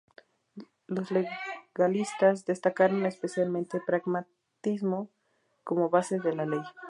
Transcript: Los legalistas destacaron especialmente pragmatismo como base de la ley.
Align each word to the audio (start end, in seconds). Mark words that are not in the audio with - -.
Los 0.87 1.09
legalistas 1.11 2.45
destacaron 2.45 3.05
especialmente 3.05 3.79
pragmatismo 3.85 5.11
como 5.63 5.91
base 5.91 6.17
de 6.19 6.35
la 6.35 6.47
ley. 6.47 6.61